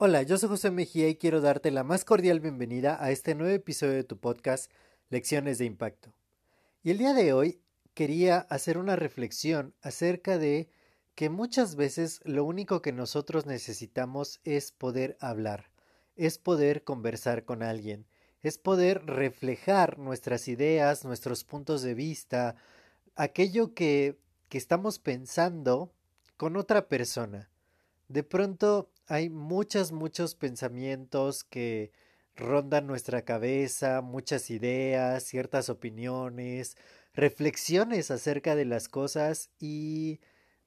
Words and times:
Hola, 0.00 0.22
yo 0.22 0.38
soy 0.38 0.48
José 0.48 0.70
Mejía 0.70 1.08
y 1.08 1.16
quiero 1.16 1.40
darte 1.40 1.70
la 1.70 1.82
más 1.82 2.04
cordial 2.04 2.38
bienvenida 2.38 2.96
a 3.02 3.10
este 3.10 3.34
nuevo 3.34 3.52
episodio 3.52 3.94
de 3.94 4.04
tu 4.04 4.16
podcast 4.16 4.70
Lecciones 5.10 5.58
de 5.58 5.64
Impacto. 5.64 6.14
Y 6.84 6.92
el 6.92 6.98
día 6.98 7.12
de 7.14 7.32
hoy 7.32 7.60
quería 7.94 8.38
hacer 8.38 8.78
una 8.78 8.94
reflexión 8.94 9.74
acerca 9.82 10.38
de 10.38 10.70
que 11.16 11.30
muchas 11.30 11.74
veces 11.74 12.20
lo 12.22 12.44
único 12.44 12.80
que 12.80 12.92
nosotros 12.92 13.44
necesitamos 13.44 14.40
es 14.44 14.70
poder 14.70 15.16
hablar, 15.20 15.72
es 16.14 16.38
poder 16.38 16.84
conversar 16.84 17.44
con 17.44 17.64
alguien, 17.64 18.06
es 18.40 18.56
poder 18.56 19.04
reflejar 19.04 19.98
nuestras 19.98 20.46
ideas, 20.46 21.04
nuestros 21.04 21.42
puntos 21.42 21.82
de 21.82 21.94
vista, 21.94 22.54
aquello 23.16 23.74
que, 23.74 24.16
que 24.48 24.58
estamos 24.58 25.00
pensando 25.00 25.92
con 26.38 26.56
otra 26.56 26.88
persona. 26.88 27.50
De 28.06 28.22
pronto 28.22 28.90
hay 29.06 29.28
muchos, 29.28 29.92
muchos 29.92 30.34
pensamientos 30.34 31.44
que 31.44 31.92
rondan 32.36 32.86
nuestra 32.86 33.22
cabeza, 33.22 34.00
muchas 34.00 34.48
ideas, 34.48 35.24
ciertas 35.24 35.68
opiniones, 35.68 36.76
reflexiones 37.12 38.10
acerca 38.10 38.54
de 38.54 38.64
las 38.64 38.88
cosas 38.88 39.50
y 39.58 40.20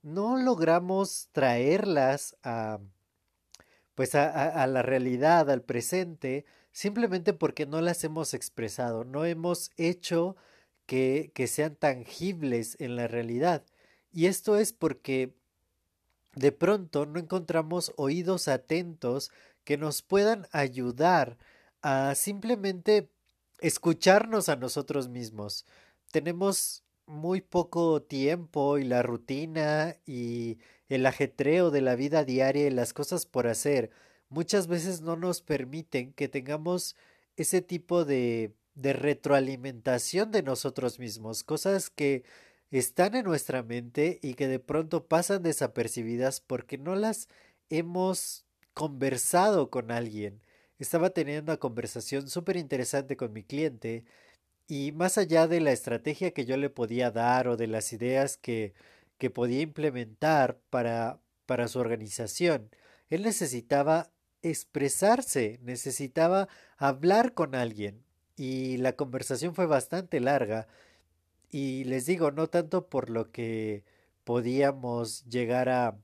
no 0.03 0.37
logramos 0.37 1.29
traerlas 1.31 2.37
a 2.43 2.79
pues 3.95 4.15
a, 4.15 4.65
la 4.67 4.81
realidad, 4.81 5.49
al 5.51 5.61
presente, 5.61 6.45
simplemente 6.71 7.33
porque 7.33 7.65
no 7.65 7.81
las 7.81 8.03
hemos 8.03 8.33
expresado, 8.33 9.03
no 9.03 9.25
hemos 9.25 9.69
hecho 9.77 10.35
que, 10.85 11.31
que 11.35 11.45
sean 11.47 11.75
tangibles 11.75 12.77
en 12.79 12.95
la 12.95 13.07
realidad. 13.07 13.63
Y 14.11 14.25
esto 14.25 14.57
es 14.57 14.73
porque 14.73 15.35
de 16.35 16.51
pronto 16.51 17.05
no 17.05 17.19
encontramos 17.19 17.93
oídos 17.97 18.47
atentos 18.47 19.31
que 19.63 19.77
nos 19.77 20.01
puedan 20.01 20.47
ayudar 20.51 21.37
a 21.81 22.15
simplemente 22.15 23.09
escucharnos 23.59 24.49
a 24.49 24.55
nosotros 24.55 25.09
mismos. 25.09 25.65
Tenemos 26.11 26.83
muy 27.05 27.41
poco 27.41 28.01
tiempo 28.01 28.77
y 28.77 28.83
la 28.83 29.03
rutina 29.03 29.97
y 30.05 30.59
el 30.89 31.05
ajetreo 31.05 31.71
de 31.71 31.81
la 31.81 31.95
vida 31.95 32.23
diaria 32.23 32.67
y 32.67 32.71
las 32.71 32.93
cosas 32.93 33.25
por 33.25 33.47
hacer 33.47 33.91
muchas 34.31 34.67
veces 34.67 35.01
no 35.01 35.15
nos 35.15 35.41
permiten 35.41 36.13
que 36.13 36.27
tengamos 36.27 36.95
ese 37.35 37.61
tipo 37.61 38.05
de, 38.05 38.55
de 38.75 38.93
retroalimentación 38.93 40.31
de 40.31 40.41
nosotros 40.41 40.99
mismos, 40.99 41.43
cosas 41.43 41.89
que 41.89 42.23
están 42.71 43.15
en 43.15 43.25
nuestra 43.25 43.63
mente 43.63 44.19
y 44.21 44.35
que 44.35 44.47
de 44.47 44.59
pronto 44.59 45.05
pasan 45.05 45.43
desapercibidas 45.43 46.39
porque 46.39 46.77
no 46.77 46.95
las 46.95 47.27
hemos 47.69 48.45
conversado 48.73 49.69
con 49.69 49.91
alguien. 49.91 50.41
Estaba 50.79 51.11
teniendo 51.11 51.51
una 51.51 51.59
conversación 51.59 52.29
súper 52.29 52.57
interesante 52.57 53.17
con 53.17 53.33
mi 53.33 53.43
cliente 53.43 54.05
y 54.67 54.93
más 54.93 55.17
allá 55.17 55.47
de 55.47 55.59
la 55.59 55.71
estrategia 55.73 56.31
que 56.31 56.45
yo 56.45 56.57
le 56.57 56.69
podía 56.69 57.11
dar 57.11 57.47
o 57.47 57.57
de 57.57 57.67
las 57.67 57.91
ideas 57.93 58.37
que, 58.37 58.73
que 59.17 59.29
podía 59.29 59.61
implementar 59.61 60.57
para, 60.69 61.19
para 61.45 61.67
su 61.67 61.79
organización, 61.79 62.69
él 63.09 63.23
necesitaba 63.23 64.09
expresarse, 64.41 65.59
necesitaba 65.61 66.47
hablar 66.77 67.33
con 67.33 67.53
alguien 67.53 68.01
y 68.37 68.77
la 68.77 68.93
conversación 68.95 69.53
fue 69.53 69.65
bastante 69.65 70.19
larga 70.19 70.67
y 71.51 71.83
les 71.83 72.05
digo, 72.05 72.31
no 72.31 72.47
tanto 72.47 72.87
por 72.87 73.09
lo 73.09 73.31
que 73.31 73.83
podíamos 74.23 75.25
llegar 75.25 75.69
a 75.69 75.97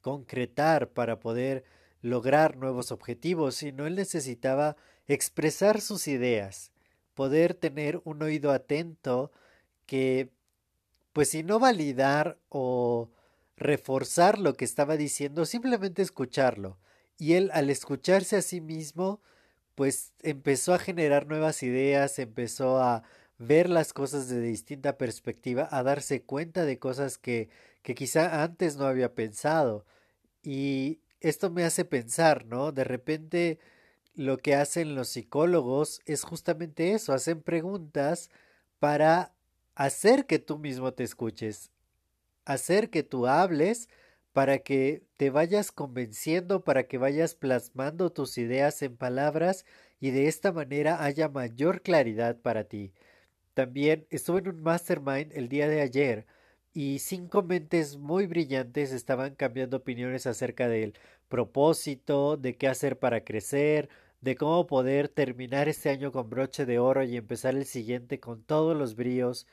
concretar 0.00 0.88
para 0.90 1.20
poder 1.20 1.64
lograr 2.02 2.56
nuevos 2.56 2.92
objetivos, 2.92 3.56
sino 3.56 3.86
él 3.86 3.94
necesitaba 3.94 4.76
expresar 5.06 5.80
sus 5.80 6.08
ideas, 6.08 6.72
poder 7.14 7.54
tener 7.54 8.00
un 8.04 8.22
oído 8.22 8.50
atento 8.50 9.30
que, 9.86 10.30
pues 11.12 11.28
si 11.30 11.42
no 11.42 11.58
validar 11.58 12.38
o 12.48 13.10
reforzar 13.56 14.38
lo 14.38 14.54
que 14.54 14.64
estaba 14.64 14.96
diciendo, 14.96 15.44
simplemente 15.44 16.00
escucharlo. 16.00 16.78
Y 17.18 17.34
él 17.34 17.50
al 17.52 17.68
escucharse 17.68 18.36
a 18.36 18.42
sí 18.42 18.62
mismo, 18.62 19.20
pues 19.74 20.12
empezó 20.22 20.72
a 20.72 20.78
generar 20.78 21.26
nuevas 21.26 21.62
ideas, 21.62 22.18
empezó 22.18 22.78
a 22.78 23.02
ver 23.40 23.70
las 23.70 23.94
cosas 23.94 24.28
de 24.28 24.40
distinta 24.40 24.98
perspectiva, 24.98 25.66
a 25.70 25.82
darse 25.82 26.22
cuenta 26.22 26.66
de 26.66 26.78
cosas 26.78 27.16
que, 27.16 27.48
quizá 27.82 28.42
antes 28.42 28.76
no 28.76 28.84
había 28.84 29.14
pensado. 29.14 29.86
Y 30.42 31.00
esto 31.20 31.50
me 31.50 31.64
hace 31.64 31.86
pensar, 31.86 32.44
¿no? 32.44 32.70
De 32.70 32.84
repente 32.84 33.58
lo 34.14 34.36
que 34.38 34.54
hacen 34.54 34.94
los 34.94 35.08
psicólogos 35.08 36.02
es 36.04 36.22
justamente 36.22 36.92
eso, 36.92 37.14
hacen 37.14 37.42
preguntas 37.42 38.30
para 38.78 39.32
hacer 39.74 40.26
que 40.26 40.38
tú 40.38 40.58
mismo 40.58 40.92
te 40.92 41.04
escuches, 41.04 41.70
hacer 42.44 42.90
que 42.90 43.02
tú 43.02 43.26
hables 43.26 43.88
para 44.32 44.58
que 44.58 45.02
te 45.16 45.30
vayas 45.30 45.72
convenciendo, 45.72 46.62
para 46.62 46.84
que 46.84 46.98
vayas 46.98 47.34
plasmando 47.34 48.10
tus 48.12 48.38
ideas 48.38 48.82
en 48.82 48.96
palabras 48.96 49.64
y 49.98 50.10
de 50.10 50.28
esta 50.28 50.52
manera 50.52 51.02
haya 51.02 51.28
mayor 51.28 51.82
claridad 51.82 52.36
para 52.36 52.64
ti. 52.64 52.92
También 53.60 54.06
estuve 54.08 54.38
en 54.38 54.48
un 54.48 54.62
mastermind 54.62 55.32
el 55.34 55.50
día 55.50 55.68
de 55.68 55.82
ayer 55.82 56.26
y 56.72 56.98
cinco 57.00 57.42
mentes 57.42 57.98
muy 57.98 58.26
brillantes 58.26 58.90
estaban 58.90 59.34
cambiando 59.34 59.76
opiniones 59.76 60.26
acerca 60.26 60.66
del 60.66 60.94
propósito, 61.28 62.38
de 62.38 62.56
qué 62.56 62.68
hacer 62.68 62.98
para 62.98 63.22
crecer, 63.22 63.90
de 64.22 64.34
cómo 64.34 64.66
poder 64.66 65.10
terminar 65.10 65.68
este 65.68 65.90
año 65.90 66.10
con 66.10 66.30
broche 66.30 66.64
de 66.64 66.78
oro 66.78 67.04
y 67.04 67.18
empezar 67.18 67.54
el 67.54 67.66
siguiente 67.66 68.18
con 68.18 68.42
todos 68.42 68.74
los 68.74 68.96
bríos, 68.96 69.46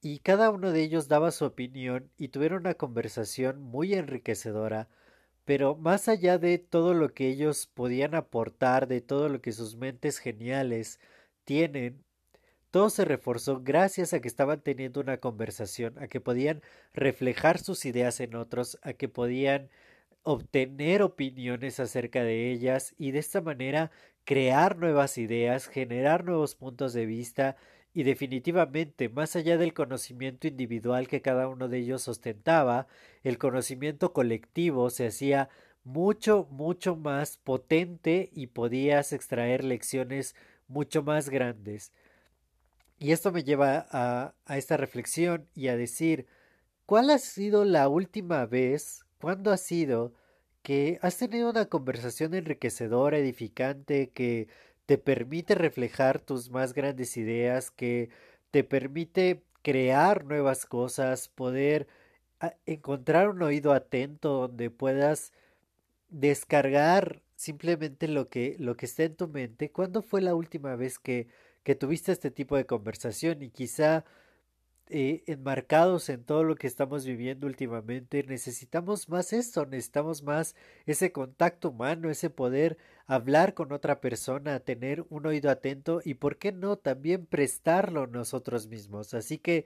y 0.00 0.20
cada 0.20 0.50
uno 0.50 0.70
de 0.70 0.82
ellos 0.84 1.08
daba 1.08 1.32
su 1.32 1.44
opinión 1.44 2.08
y 2.16 2.28
tuvieron 2.28 2.60
una 2.60 2.74
conversación 2.74 3.60
muy 3.60 3.94
enriquecedora, 3.94 4.88
pero 5.44 5.74
más 5.74 6.08
allá 6.08 6.38
de 6.38 6.58
todo 6.58 6.94
lo 6.94 7.14
que 7.14 7.26
ellos 7.28 7.66
podían 7.66 8.14
aportar, 8.14 8.86
de 8.86 9.00
todo 9.00 9.28
lo 9.28 9.40
que 9.42 9.50
sus 9.50 9.74
mentes 9.74 10.18
geniales 10.18 11.00
tienen, 11.44 12.04
todo 12.70 12.90
se 12.90 13.04
reforzó 13.04 13.60
gracias 13.62 14.12
a 14.12 14.20
que 14.20 14.28
estaban 14.28 14.60
teniendo 14.62 15.00
una 15.00 15.18
conversación, 15.18 15.98
a 15.98 16.08
que 16.08 16.20
podían 16.20 16.62
reflejar 16.94 17.58
sus 17.58 17.84
ideas 17.84 18.20
en 18.20 18.34
otros, 18.34 18.78
a 18.82 18.92
que 18.92 19.08
podían 19.08 19.68
obtener 20.22 21.02
opiniones 21.02 21.80
acerca 21.80 22.22
de 22.24 22.50
ellas 22.52 22.94
y 22.98 23.12
de 23.12 23.18
esta 23.20 23.40
manera 23.40 23.90
crear 24.24 24.76
nuevas 24.76 25.18
ideas, 25.18 25.66
generar 25.66 26.24
nuevos 26.24 26.54
puntos 26.54 26.92
de 26.92 27.06
vista 27.06 27.56
y 27.92 28.04
definitivamente, 28.04 29.08
más 29.08 29.34
allá 29.34 29.58
del 29.58 29.74
conocimiento 29.74 30.46
individual 30.46 31.08
que 31.08 31.22
cada 31.22 31.48
uno 31.48 31.68
de 31.68 31.78
ellos 31.78 32.06
ostentaba, 32.08 32.86
el 33.24 33.38
conocimiento 33.38 34.12
colectivo 34.12 34.90
se 34.90 35.06
hacía 35.08 35.48
mucho, 35.82 36.46
mucho 36.50 36.94
más 36.96 37.36
potente 37.38 38.30
y 38.32 38.48
podías 38.48 39.12
extraer 39.12 39.64
lecciones 39.64 40.36
mucho 40.68 41.02
más 41.02 41.30
grandes. 41.30 41.92
Y 43.00 43.12
esto 43.12 43.32
me 43.32 43.42
lleva 43.44 43.86
a, 43.90 44.34
a 44.44 44.58
esta 44.58 44.76
reflexión 44.76 45.48
y 45.54 45.68
a 45.68 45.76
decir, 45.76 46.26
¿cuál 46.86 47.10
ha 47.10 47.18
sido 47.18 47.64
la 47.64 47.88
última 47.88 48.46
vez, 48.46 49.06
cuándo 49.18 49.50
ha 49.52 49.56
sido 49.56 50.12
que 50.62 50.98
has 51.02 51.16
tenido 51.16 51.50
una 51.50 51.66
conversación 51.66 52.34
enriquecedora, 52.34 53.18
edificante, 53.18 54.10
que 54.10 54.48
te 54.86 54.98
permite 54.98 55.54
reflejar 55.54 56.20
tus 56.20 56.50
más 56.50 56.74
grandes 56.74 57.16
ideas, 57.16 57.70
que 57.70 58.10
te 58.50 58.64
permite 58.64 59.42
crear 59.62 60.24
nuevas 60.24 60.66
cosas, 60.66 61.28
poder 61.28 61.86
ah, 62.40 62.54
encontrar 62.66 63.30
un 63.30 63.42
oído 63.42 63.72
atento 63.72 64.48
donde 64.48 64.70
puedas 64.70 65.32
descargar 66.10 67.22
simplemente 67.36 68.08
lo 68.08 68.28
que, 68.28 68.56
lo 68.58 68.76
que 68.76 68.86
está 68.86 69.04
en 69.04 69.16
tu 69.16 69.28
mente. 69.28 69.70
¿Cuándo 69.70 70.02
fue 70.02 70.20
la 70.20 70.34
última 70.34 70.76
vez 70.76 70.98
que 70.98 71.28
que 71.70 71.76
tuviste 71.76 72.10
este 72.10 72.32
tipo 72.32 72.56
de 72.56 72.66
conversación 72.66 73.44
y 73.44 73.50
quizá 73.50 74.04
eh, 74.88 75.22
enmarcados 75.28 76.08
en 76.08 76.24
todo 76.24 76.42
lo 76.42 76.56
que 76.56 76.66
estamos 76.66 77.06
viviendo 77.06 77.46
últimamente, 77.46 78.24
necesitamos 78.24 79.08
más 79.08 79.32
esto, 79.32 79.66
necesitamos 79.66 80.24
más 80.24 80.56
ese 80.84 81.12
contacto 81.12 81.68
humano, 81.70 82.10
ese 82.10 82.28
poder 82.28 82.76
hablar 83.06 83.54
con 83.54 83.70
otra 83.70 84.00
persona, 84.00 84.58
tener 84.58 85.04
un 85.10 85.26
oído 85.26 85.48
atento 85.48 86.00
y, 86.04 86.14
¿por 86.14 86.38
qué 86.38 86.50
no?, 86.50 86.76
también 86.76 87.24
prestarlo 87.24 88.08
nosotros 88.08 88.66
mismos. 88.66 89.14
Así 89.14 89.38
que, 89.38 89.64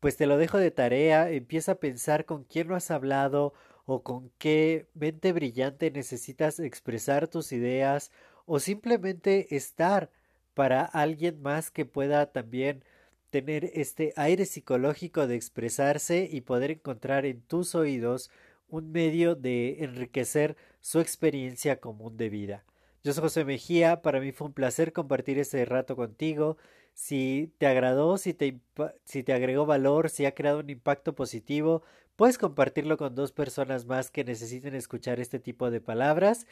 pues 0.00 0.16
te 0.16 0.26
lo 0.26 0.38
dejo 0.38 0.58
de 0.58 0.72
tarea, 0.72 1.30
empieza 1.30 1.72
a 1.72 1.76
pensar 1.76 2.24
con 2.24 2.42
quién 2.42 2.66
no 2.66 2.74
has 2.74 2.90
hablado 2.90 3.54
o 3.84 4.02
con 4.02 4.32
qué 4.38 4.88
mente 4.94 5.32
brillante 5.32 5.92
necesitas 5.92 6.58
expresar 6.58 7.28
tus 7.28 7.52
ideas 7.52 8.10
o 8.44 8.58
simplemente 8.58 9.54
estar 9.54 10.10
para 10.54 10.84
alguien 10.84 11.42
más 11.42 11.70
que 11.70 11.84
pueda 11.84 12.32
también 12.32 12.84
tener 13.30 13.70
este 13.74 14.12
aire 14.16 14.46
psicológico 14.46 15.26
de 15.26 15.34
expresarse 15.34 16.28
y 16.30 16.42
poder 16.42 16.70
encontrar 16.70 17.26
en 17.26 17.40
tus 17.42 17.74
oídos 17.74 18.30
un 18.68 18.92
medio 18.92 19.34
de 19.34 19.82
enriquecer 19.84 20.56
su 20.80 21.00
experiencia 21.00 21.80
común 21.80 22.16
de 22.16 22.28
vida. 22.28 22.64
Yo 23.02 23.12
soy 23.12 23.22
José 23.22 23.44
Mejía, 23.44 24.02
para 24.02 24.20
mí 24.20 24.32
fue 24.32 24.46
un 24.46 24.54
placer 24.54 24.92
compartir 24.92 25.38
este 25.38 25.64
rato 25.64 25.96
contigo. 25.96 26.56
Si 26.94 27.52
te 27.58 27.66
agradó, 27.66 28.16
si 28.18 28.34
te, 28.34 28.60
si 29.04 29.22
te 29.22 29.32
agregó 29.32 29.66
valor, 29.66 30.08
si 30.10 30.26
ha 30.26 30.34
creado 30.34 30.60
un 30.60 30.70
impacto 30.70 31.14
positivo, 31.14 31.82
puedes 32.16 32.38
compartirlo 32.38 32.96
con 32.96 33.14
dos 33.14 33.32
personas 33.32 33.84
más 33.86 34.10
que 34.10 34.24
necesiten 34.24 34.74
escuchar 34.74 35.20
este 35.20 35.38
tipo 35.38 35.70
de 35.70 35.80
palabras 35.80 36.46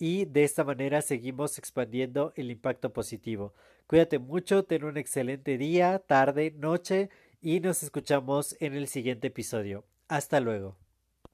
y 0.00 0.24
de 0.24 0.44
esta 0.44 0.64
manera 0.64 1.02
seguimos 1.02 1.58
expandiendo 1.58 2.32
el 2.34 2.50
impacto 2.50 2.92
positivo. 2.92 3.54
Cuídate 3.86 4.18
mucho, 4.18 4.64
ten 4.64 4.84
un 4.84 4.96
excelente 4.96 5.58
día, 5.58 5.98
tarde, 5.98 6.54
noche 6.56 7.10
y 7.42 7.60
nos 7.60 7.82
escuchamos 7.82 8.56
en 8.60 8.74
el 8.74 8.88
siguiente 8.88 9.28
episodio. 9.28 9.84
Hasta 10.08 10.40
luego. 10.40 10.79